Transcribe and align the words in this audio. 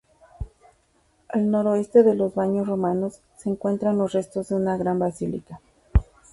Al 1.29 1.51
noreste 1.51 2.01
de 2.01 2.15
los 2.15 2.33
baños 2.33 2.65
romanos 2.65 3.21
se 3.37 3.51
encuentran 3.51 3.99
los 3.99 4.13
restos 4.13 4.49
de 4.49 4.55
una 4.55 4.75
gran 4.75 4.97
basílica. 4.97 5.61